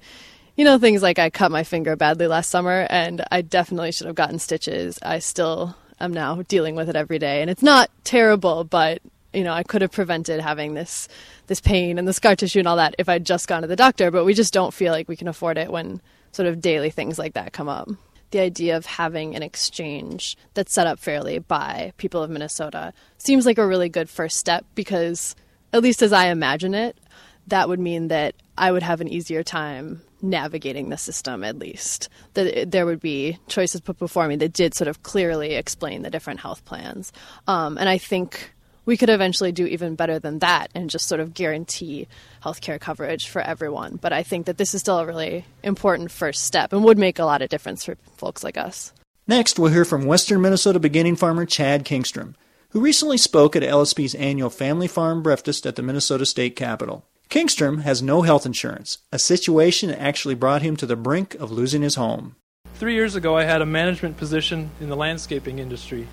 you 0.56 0.64
know, 0.64 0.78
things 0.78 1.02
like 1.02 1.18
I 1.18 1.30
cut 1.30 1.50
my 1.50 1.64
finger 1.64 1.96
badly 1.96 2.28
last 2.28 2.50
summer 2.50 2.86
and 2.88 3.24
I 3.32 3.42
definitely 3.42 3.90
should 3.90 4.06
have 4.06 4.14
gotten 4.14 4.38
stitches. 4.38 4.98
I 5.02 5.18
still 5.18 5.74
am 5.98 6.12
now 6.12 6.42
dealing 6.42 6.76
with 6.76 6.88
it 6.88 6.96
every 6.96 7.18
day, 7.18 7.42
and 7.42 7.50
it's 7.50 7.62
not 7.62 7.90
terrible, 8.04 8.62
but 8.62 9.02
you 9.32 9.42
know, 9.42 9.52
I 9.52 9.64
could 9.64 9.82
have 9.82 9.90
prevented 9.90 10.40
having 10.40 10.74
this 10.74 11.08
this 11.48 11.60
pain 11.60 11.98
and 11.98 12.06
the 12.06 12.12
scar 12.12 12.36
tissue 12.36 12.60
and 12.60 12.68
all 12.68 12.76
that 12.76 12.94
if 12.98 13.08
I'd 13.08 13.26
just 13.26 13.48
gone 13.48 13.62
to 13.62 13.68
the 13.68 13.76
doctor, 13.76 14.12
but 14.12 14.24
we 14.24 14.34
just 14.34 14.54
don't 14.54 14.72
feel 14.72 14.92
like 14.92 15.08
we 15.08 15.16
can 15.16 15.28
afford 15.28 15.58
it 15.58 15.72
when 15.72 16.00
sort 16.30 16.46
of 16.46 16.60
daily 16.60 16.90
things 16.90 17.18
like 17.18 17.34
that 17.34 17.52
come 17.52 17.68
up. 17.68 17.88
The 18.34 18.40
idea 18.40 18.76
of 18.76 18.84
having 18.84 19.36
an 19.36 19.44
exchange 19.44 20.36
that's 20.54 20.72
set 20.72 20.88
up 20.88 20.98
fairly 20.98 21.38
by 21.38 21.92
people 21.98 22.20
of 22.20 22.30
Minnesota 22.30 22.92
seems 23.16 23.46
like 23.46 23.58
a 23.58 23.66
really 23.66 23.88
good 23.88 24.10
first 24.10 24.38
step 24.38 24.66
because, 24.74 25.36
at 25.72 25.84
least 25.84 26.02
as 26.02 26.12
I 26.12 26.26
imagine 26.26 26.74
it, 26.74 26.98
that 27.46 27.68
would 27.68 27.78
mean 27.78 28.08
that 28.08 28.34
I 28.58 28.72
would 28.72 28.82
have 28.82 29.00
an 29.00 29.06
easier 29.06 29.44
time 29.44 30.02
navigating 30.20 30.88
the 30.88 30.96
system 30.96 31.44
at 31.44 31.60
least. 31.60 32.08
That 32.32 32.72
there 32.72 32.86
would 32.86 32.98
be 32.98 33.38
choices 33.46 33.80
put 33.80 34.00
before 34.00 34.26
me 34.26 34.34
that 34.34 34.52
did 34.52 34.74
sort 34.74 34.88
of 34.88 35.04
clearly 35.04 35.54
explain 35.54 36.02
the 36.02 36.10
different 36.10 36.40
health 36.40 36.64
plans. 36.64 37.12
Um, 37.46 37.78
and 37.78 37.88
I 37.88 37.98
think 37.98 38.53
we 38.86 38.96
could 38.96 39.10
eventually 39.10 39.52
do 39.52 39.66
even 39.66 39.94
better 39.94 40.18
than 40.18 40.40
that 40.40 40.70
and 40.74 40.90
just 40.90 41.08
sort 41.08 41.20
of 41.20 41.34
guarantee 41.34 42.08
healthcare 42.42 42.80
coverage 42.80 43.28
for 43.28 43.40
everyone. 43.40 43.96
But 43.96 44.12
I 44.12 44.22
think 44.22 44.46
that 44.46 44.58
this 44.58 44.74
is 44.74 44.80
still 44.80 44.98
a 44.98 45.06
really 45.06 45.44
important 45.62 46.10
first 46.10 46.44
step 46.44 46.72
and 46.72 46.84
would 46.84 46.98
make 46.98 47.18
a 47.18 47.24
lot 47.24 47.42
of 47.42 47.48
difference 47.48 47.84
for 47.84 47.96
folks 48.16 48.44
like 48.44 48.56
us. 48.56 48.92
Next, 49.26 49.58
we'll 49.58 49.72
hear 49.72 49.84
from 49.84 50.04
Western 50.04 50.42
Minnesota 50.42 50.78
beginning 50.78 51.16
farmer 51.16 51.46
Chad 51.46 51.84
Kingstrom, 51.84 52.34
who 52.70 52.80
recently 52.80 53.16
spoke 53.16 53.56
at 53.56 53.62
LSP's 53.62 54.14
annual 54.14 54.50
Family 54.50 54.88
Farm 54.88 55.22
Breakfast 55.22 55.64
at 55.64 55.76
the 55.76 55.82
Minnesota 55.82 56.26
State 56.26 56.56
Capitol. 56.56 57.06
Kingstrom 57.30 57.82
has 57.82 58.02
no 58.02 58.22
health 58.22 58.44
insurance, 58.44 58.98
a 59.10 59.18
situation 59.18 59.88
that 59.88 60.00
actually 60.00 60.34
brought 60.34 60.62
him 60.62 60.76
to 60.76 60.86
the 60.86 60.94
brink 60.94 61.34
of 61.36 61.50
losing 61.50 61.82
his 61.82 61.94
home. 61.94 62.36
Three 62.74 62.94
years 62.94 63.16
ago, 63.16 63.36
I 63.36 63.44
had 63.44 63.62
a 63.62 63.66
management 63.66 64.16
position 64.16 64.70
in 64.80 64.88
the 64.88 64.96
landscaping 64.96 65.58
industry. 65.58 66.06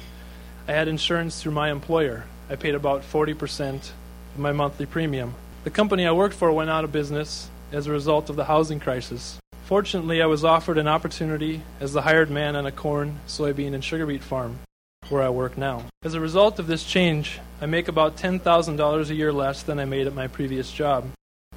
I 0.67 0.71
had 0.71 0.87
insurance 0.87 1.41
through 1.41 1.51
my 1.51 1.71
employer. 1.71 2.23
I 2.51 2.57
paid 2.57 2.75
about 2.75 3.01
40% 3.03 3.75
of 3.75 4.37
my 4.37 4.51
monthly 4.51 4.85
premium. 4.85 5.35
The 5.63 5.69
company 5.69 6.05
I 6.05 6.11
worked 6.11 6.35
for 6.35 6.51
went 6.51 6.69
out 6.69 6.83
of 6.83 6.91
business 6.91 7.49
as 7.71 7.87
a 7.87 7.91
result 7.91 8.29
of 8.29 8.35
the 8.35 8.43
housing 8.43 8.81
crisis. 8.81 9.39
Fortunately, 9.63 10.21
I 10.21 10.25
was 10.25 10.43
offered 10.43 10.77
an 10.77 10.85
opportunity 10.85 11.61
as 11.79 11.93
the 11.93 12.01
hired 12.01 12.29
man 12.29 12.57
on 12.57 12.65
a 12.65 12.71
corn, 12.73 13.21
soybean, 13.25 13.73
and 13.73 13.81
sugar 13.81 14.05
beet 14.05 14.21
farm 14.21 14.59
where 15.07 15.23
I 15.23 15.29
work 15.29 15.57
now. 15.57 15.85
As 16.03 16.13
a 16.13 16.19
result 16.19 16.59
of 16.59 16.67
this 16.67 16.83
change, 16.83 17.39
I 17.61 17.67
make 17.67 17.87
about 17.87 18.17
$10,000 18.17 19.09
a 19.09 19.15
year 19.15 19.31
less 19.31 19.63
than 19.63 19.79
I 19.79 19.85
made 19.85 20.07
at 20.07 20.13
my 20.13 20.27
previous 20.27 20.73
job. 20.73 21.05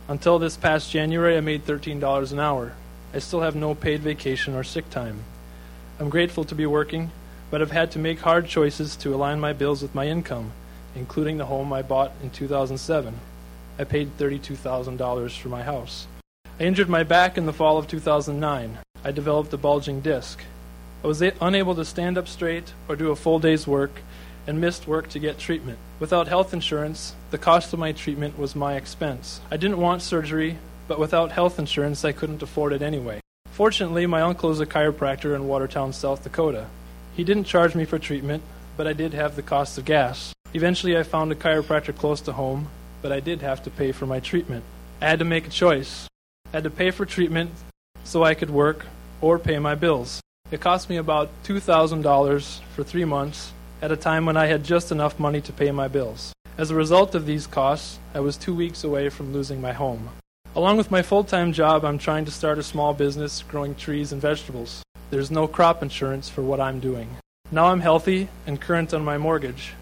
Until 0.07 0.39
this 0.39 0.57
past 0.57 0.93
January, 0.93 1.37
I 1.37 1.41
made 1.41 1.67
$13 1.67 2.31
an 2.31 2.39
hour. 2.39 2.73
I 3.13 3.19
still 3.19 3.41
have 3.41 3.57
no 3.57 3.75
paid 3.75 4.01
vacation 4.01 4.55
or 4.55 4.63
sick 4.63 4.89
time. 4.91 5.25
I'm 5.99 6.09
grateful 6.09 6.45
to 6.45 6.55
be 6.55 6.67
working, 6.67 7.11
but 7.51 7.61
I've 7.61 7.73
had 7.73 7.91
to 7.93 7.99
make 7.99 8.21
hard 8.21 8.47
choices 8.47 8.95
to 8.99 9.13
align 9.13 9.41
my 9.41 9.53
bills 9.53 9.83
with 9.83 9.93
my 9.93 10.07
income, 10.07 10.53
including 10.95 11.39
the 11.39 11.47
home 11.47 11.73
I 11.73 11.83
bought 11.83 12.13
in 12.23 12.31
2007. 12.31 13.15
I 13.79 13.85
paid 13.85 14.17
$32,000 14.19 15.39
for 15.39 15.49
my 15.49 15.63
house. 15.63 16.07
I 16.61 16.63
injured 16.63 16.89
my 16.89 17.03
back 17.03 17.37
in 17.37 17.47
the 17.47 17.53
fall 17.53 17.79
of 17.79 17.89
2009. 17.89 18.79
I 19.05 19.11
developed 19.11 19.53
a 19.53 19.59
bulging 19.59 20.01
disc. 20.01 20.43
I 21.03 21.07
was 21.07 21.21
unable 21.21 21.75
to 21.75 21.85
stand 21.85 22.17
up 22.17 22.29
straight 22.29 22.73
or 22.89 22.97
do 22.97 23.11
a 23.11 23.17
full 23.17 23.39
day's 23.39 23.67
work 23.67 24.01
and 24.47 24.61
missed 24.61 24.87
work 24.87 25.09
to 25.11 25.19
get 25.19 25.39
treatment. 25.39 25.79
Without 25.99 26.29
health 26.29 26.53
insurance, 26.53 27.15
the 27.31 27.39
cost 27.39 27.73
of 27.73 27.79
my 27.79 27.93
treatment 27.93 28.39
was 28.39 28.55
my 28.55 28.75
expense. 28.77 29.41
I 29.51 29.57
didn't 29.57 29.79
want 29.79 30.03
surgery, 30.03 30.59
but 30.87 30.99
without 30.99 31.33
health 31.33 31.59
insurance, 31.59 32.05
I 32.05 32.13
couldn't 32.13 32.43
afford 32.43 32.73
it 32.73 32.83
anyway. 32.83 33.21
Fortunately, 33.53 34.07
my 34.07 34.21
uncle 34.21 34.51
is 34.51 34.61
a 34.61 34.67
chiropractor 34.67 35.35
in 35.35 35.49
Watertown, 35.49 35.93
South 35.93 36.23
Dakota. 36.25 36.67
He 37.17 37.25
didn't 37.25 37.45
charge 37.45 37.75
me 37.75 37.85
for 37.85 37.99
treatment, 37.99 38.43
but 38.77 38.87
I 38.87 38.93
did 38.93 39.15
have 39.15 39.37
the 39.37 39.43
cost 39.43 39.79
of 39.79 39.85
gas. 39.85 40.34
Eventually, 40.55 40.97
I 40.97 41.03
found 41.03 41.33
a 41.33 41.35
chiropractor 41.35 41.97
close 41.97 42.21
to 42.23 42.33
home, 42.33 42.69
but 43.03 43.11
I 43.11 43.19
did 43.19 43.43
have 43.43 43.65
to 43.65 43.71
pay 43.71 43.91
for 43.91 44.07
my 44.07 44.21
treatment. 44.21 44.63
I 45.03 45.09
had 45.09 45.19
to 45.19 45.25
make 45.25 45.49
a 45.49 45.51
choice. 45.51 46.07
I 46.47 46.59
had 46.59 46.65
to 46.65 46.71
pay 46.71 46.93
for 46.93 47.05
treatment 47.05 47.51
so 48.05 48.23
I 48.23 48.35
could 48.35 48.51
work 48.51 48.87
or 49.21 49.41
pay 49.41 49.59
my 49.59 49.75
bills. 49.75 50.21
It 50.53 50.61
cost 50.61 50.89
me 50.89 50.97
about 50.97 51.31
$2,000 51.43 52.61
for 52.73 52.85
three 52.85 53.05
months 53.05 53.53
at 53.83 53.91
a 53.91 53.97
time 53.97 54.27
when 54.27 54.37
I 54.37 54.47
had 54.47 54.63
just 54.63 54.93
enough 54.93 55.19
money 55.19 55.41
to 55.41 55.53
pay 55.53 55.73
my 55.73 55.89
bills. 55.89 56.33
As 56.57 56.71
a 56.71 56.77
result 56.77 57.17
of 57.17 57.27
these 57.27 57.49
costs, 57.49 57.99
I 58.15 58.21
was 58.21 58.37
two 58.37 58.55
weeks 58.55 58.85
away 58.85 59.09
from 59.09 59.33
losing 59.33 59.61
my 59.61 59.73
home. 59.73 60.09
Along 60.55 60.77
with 60.77 60.89
my 60.89 61.03
full 61.03 61.25
time 61.25 61.53
job, 61.53 61.85
I'm 61.85 61.99
trying 61.99 62.27
to 62.27 62.31
start 62.31 62.59
a 62.59 62.63
small 62.63 62.95
business 62.95 63.43
growing 63.43 63.75
trees 63.75 64.13
and 64.13 64.23
vegetables. 64.23 64.85
There's 65.11 65.33
no 65.33 65.49
crop 65.49 65.83
insurance 65.83 66.29
for 66.29 66.43
what 66.43 66.61
I'm 66.61 66.79
doing. 66.79 67.09
Now 67.51 67.67
I'm 67.67 67.81
healthy 67.81 68.29
and 68.47 68.61
current 68.61 68.95
on 68.95 69.05
my 69.05 69.19
mortgage. 69.19 69.75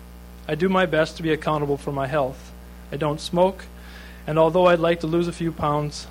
I 0.49 0.55
do 0.55 0.69
my 0.69 0.87
best 0.87 1.17
to 1.17 1.23
be 1.23 1.33
accountable 1.33 1.77
for 1.77 1.93
my 1.93 2.07
health. 2.07 2.53
I 2.91 2.97
don't 2.97 3.21
smoke, 3.21 3.65
and 4.27 4.39
although 4.39 4.67
I'd 4.67 4.81
like 4.81 5.01
to 5.01 5.07
lose 5.07 5.29
a 5.29 5.33
few 5.33 5.53
pounds, 5.53 6.09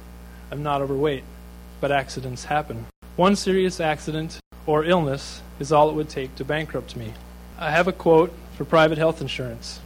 I'm 0.51 0.63
not 0.63 0.81
overweight. 0.81 1.23
But 1.79 1.91
accidents 1.91 2.45
happen. 2.45 2.85
One 3.15 3.35
serious 3.35 3.79
accident 3.79 4.39
or 4.65 4.85
illness 4.85 5.41
is 5.59 5.71
all 5.71 5.89
it 5.89 5.95
would 5.95 6.09
take 6.09 6.35
to 6.35 6.45
bankrupt 6.45 6.95
me. 6.95 7.13
I 7.59 7.71
have 7.71 7.87
a 7.87 7.93
quote 7.93 8.33
for 8.55 8.65
private 8.65 8.97
health 8.97 9.21
insurance 9.21 9.79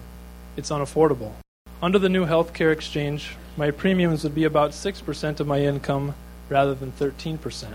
it's 0.57 0.69
unaffordable. 0.69 1.33
Under 1.81 1.99
the 1.99 2.09
new 2.09 2.25
health 2.25 2.53
care 2.53 2.71
exchange, 2.71 3.35
my 3.57 3.71
premiums 3.71 4.23
would 4.23 4.35
be 4.35 4.45
about 4.45 4.71
6% 4.71 5.39
of 5.39 5.47
my 5.47 5.59
income 5.59 6.15
rather 6.49 6.73
than 6.73 6.91
13%. 6.93 7.73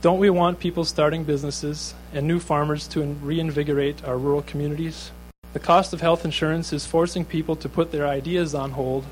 Don't 0.00 0.18
we 0.18 0.30
want 0.30 0.58
people 0.58 0.84
starting 0.84 1.24
businesses 1.24 1.94
and 2.12 2.26
new 2.26 2.40
farmers 2.40 2.88
to 2.88 3.02
reinvigorate 3.02 4.04
our 4.04 4.16
rural 4.16 4.42
communities? 4.42 5.10
The 5.52 5.60
cost 5.60 5.92
of 5.92 6.00
health 6.00 6.24
insurance 6.24 6.72
is 6.72 6.86
forcing 6.86 7.26
people 7.26 7.56
to 7.56 7.68
put 7.68 7.92
their 7.92 8.06
ideas 8.06 8.54
on 8.54 8.70
hold 8.70 9.04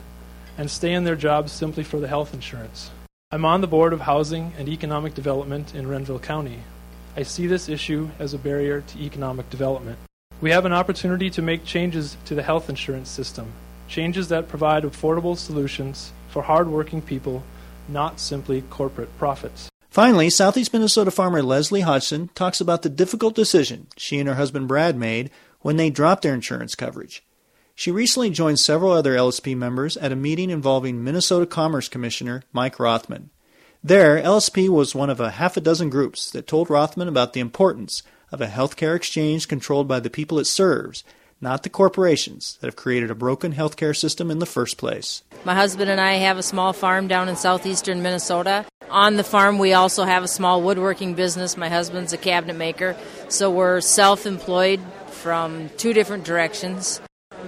and 0.56 0.70
stay 0.70 0.94
in 0.94 1.04
their 1.04 1.14
jobs 1.14 1.52
simply 1.52 1.84
for 1.84 2.00
the 2.00 2.08
health 2.08 2.32
insurance. 2.32 2.90
I'm 3.30 3.44
on 3.44 3.60
the 3.60 3.66
board 3.66 3.92
of 3.92 4.00
Housing 4.00 4.54
and 4.56 4.66
Economic 4.66 5.12
Development 5.12 5.74
in 5.74 5.86
Renville 5.86 6.18
County. 6.18 6.60
I 7.14 7.24
see 7.24 7.46
this 7.46 7.68
issue 7.68 8.08
as 8.18 8.32
a 8.32 8.38
barrier 8.38 8.80
to 8.80 8.98
economic 8.98 9.50
development. 9.50 9.98
We 10.40 10.50
have 10.50 10.64
an 10.64 10.72
opportunity 10.72 11.28
to 11.28 11.42
make 11.42 11.66
changes 11.66 12.16
to 12.24 12.34
the 12.34 12.42
health 12.42 12.70
insurance 12.70 13.10
system, 13.10 13.52
changes 13.86 14.28
that 14.28 14.48
provide 14.48 14.84
affordable 14.84 15.36
solutions 15.36 16.10
for 16.28 16.42
hardworking 16.42 17.02
people, 17.02 17.42
not 17.86 18.18
simply 18.18 18.62
corporate 18.62 19.16
profits. 19.18 19.68
Finally, 19.90 20.30
Southeast 20.30 20.72
Minnesota 20.72 21.10
farmer 21.10 21.42
Leslie 21.42 21.80
Hodgson 21.80 22.30
talks 22.34 22.60
about 22.60 22.82
the 22.82 22.88
difficult 22.88 23.34
decision 23.34 23.88
she 23.96 24.18
and 24.18 24.28
her 24.28 24.36
husband 24.36 24.68
Brad 24.68 24.96
made 24.96 25.30
when 25.60 25.76
they 25.76 25.90
dropped 25.90 26.22
their 26.22 26.34
insurance 26.34 26.74
coverage. 26.74 27.24
She 27.74 27.90
recently 27.90 28.30
joined 28.30 28.60
several 28.60 28.92
other 28.92 29.14
LSP 29.14 29.56
members 29.56 29.96
at 29.96 30.12
a 30.12 30.16
meeting 30.16 30.50
involving 30.50 31.02
Minnesota 31.02 31.46
Commerce 31.46 31.88
Commissioner 31.88 32.42
Mike 32.52 32.78
Rothman. 32.78 33.30
There, 33.82 34.20
LSP 34.20 34.68
was 34.68 34.94
one 34.94 35.08
of 35.08 35.20
a 35.20 35.30
half 35.30 35.56
a 35.56 35.60
dozen 35.62 35.88
groups 35.88 36.30
that 36.32 36.46
told 36.46 36.68
Rothman 36.68 37.08
about 37.08 37.32
the 37.32 37.40
importance 37.40 38.02
of 38.30 38.42
a 38.42 38.46
healthcare 38.46 38.94
exchange 38.94 39.48
controlled 39.48 39.88
by 39.88 40.00
the 40.00 40.10
people 40.10 40.38
it 40.38 40.44
serves, 40.44 41.02
not 41.40 41.62
the 41.62 41.70
corporations 41.70 42.58
that 42.60 42.66
have 42.66 42.76
created 42.76 43.10
a 43.10 43.14
broken 43.14 43.54
healthcare 43.54 43.96
system 43.96 44.30
in 44.30 44.38
the 44.38 44.46
first 44.46 44.76
place. 44.76 45.22
My 45.44 45.54
husband 45.54 45.90
and 45.90 45.98
I 46.00 46.14
have 46.14 46.36
a 46.36 46.42
small 46.42 46.74
farm 46.74 47.08
down 47.08 47.30
in 47.30 47.36
southeastern 47.36 48.02
Minnesota. 48.02 48.66
On 48.90 49.16
the 49.16 49.24
farm, 49.24 49.58
we 49.58 49.72
also 49.72 50.04
have 50.04 50.22
a 50.22 50.28
small 50.28 50.60
woodworking 50.60 51.14
business. 51.14 51.56
My 51.56 51.70
husband's 51.70 52.12
a 52.12 52.18
cabinet 52.18 52.56
maker, 52.56 52.94
so 53.28 53.50
we're 53.50 53.80
self 53.80 54.26
employed 54.26 54.80
from 55.20 55.68
two 55.76 55.92
different 55.92 56.24
directions. 56.24 57.00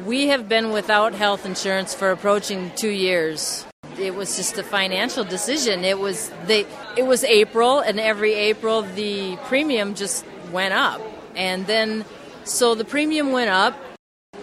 We 0.05 0.29
have 0.29 0.49
been 0.49 0.71
without 0.71 1.15
health 1.15 1.47
insurance 1.47 1.95
for 1.95 2.11
approaching 2.11 2.71
two 2.77 2.91
years. 2.91 3.67
It 3.99 4.15
was 4.15 4.37
just 4.37 4.59
a 4.59 4.63
financial 4.63 5.25
decision. 5.25 5.85
It 5.85 5.99
was 5.99 6.31
the 6.47 6.67
it 6.97 7.05
was 7.05 7.25
April, 7.25 7.81
and 7.81 8.01
every 8.01 8.35
April 8.35 8.83
the 8.83 9.37
premium 9.49 9.95
just 9.95 10.25
went 10.51 10.75
up, 10.75 11.01
and 11.37 11.67
then 11.67 12.05
so 12.45 12.75
the 12.75 12.85
premium 12.85 13.33
went 13.33 13.51
up, 13.51 13.75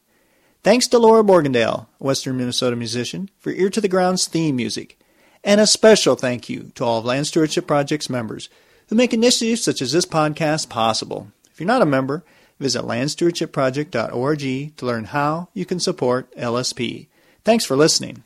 Thanks 0.63 0.87
to 0.89 0.99
Laura 0.99 1.25
Borgendale, 1.25 1.87
Western 1.99 2.37
Minnesota 2.37 2.77
musician, 2.77 3.31
for 3.39 3.51
Ear 3.51 3.71
to 3.71 3.81
the 3.81 3.89
Ground's 3.89 4.29
theme 4.29 4.55
music. 4.57 4.99
And 5.43 5.61
a 5.61 5.67
special 5.67 6.15
thank 6.15 6.49
you 6.49 6.71
to 6.75 6.85
all 6.85 6.99
of 6.99 7.05
Land 7.05 7.27
Stewardship 7.29 7.67
Project's 7.67 8.11
members 8.11 8.49
who 8.89 8.97
make 8.97 9.13
initiatives 9.13 9.63
such 9.63 9.83
as 9.83 9.93
this 9.93 10.07
podcast 10.07 10.69
possible. 10.69 11.29
If 11.53 11.61
you're 11.61 11.67
not 11.67 11.83
a 11.83 11.87
member, 11.87 12.25
visit 12.59 12.83
landstewardshipproject.org 12.83 14.77
to 14.77 14.87
learn 14.87 15.05
how 15.05 15.49
you 15.55 15.65
can 15.65 15.81
support 15.81 16.35
LSP. 16.37 17.09
Thanks 17.45 17.65
for 17.65 17.77
listening. 17.77 18.23